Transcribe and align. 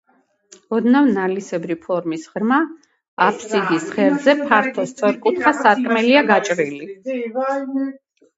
ოდნავ 0.75 1.09
ნალისებრი 1.17 1.75
ფორმის 1.83 2.23
ღრმა 2.31 2.57
აბსიდის 3.25 3.85
ღერძზე 3.99 4.35
ფართო 4.41 4.87
სწორკუთხა 4.93 5.55
სარკმელია 5.61 6.25
გაჭრილი. 6.33 6.91